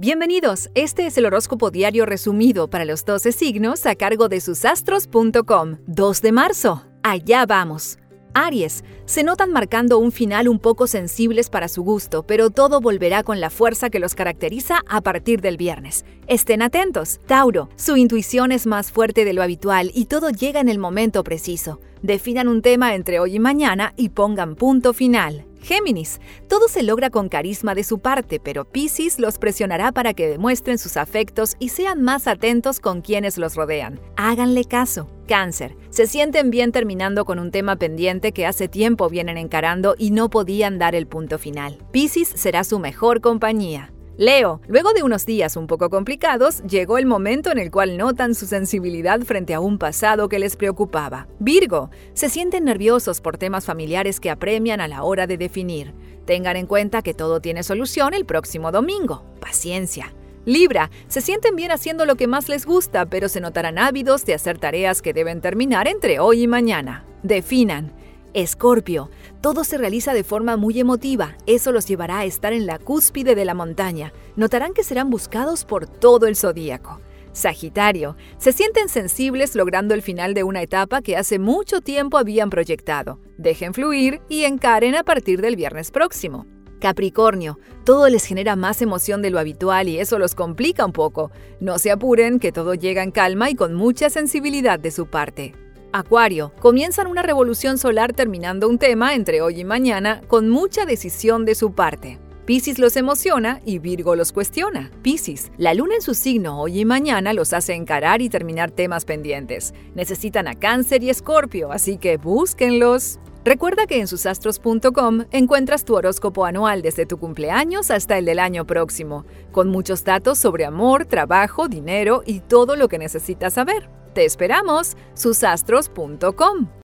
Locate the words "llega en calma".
92.74-93.50